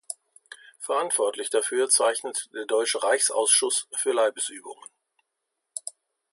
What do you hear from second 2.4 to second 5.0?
der Deutsche Reichsausschuß für Leibesübungen.